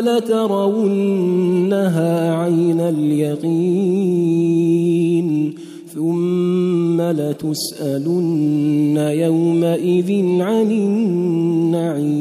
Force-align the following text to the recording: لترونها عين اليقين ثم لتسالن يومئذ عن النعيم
لترونها 0.00 2.34
عين 2.36 2.80
اليقين 2.80 5.54
ثم 5.94 7.00
لتسالن 7.02 8.96
يومئذ 8.96 10.12
عن 10.42 10.70
النعيم 10.70 12.13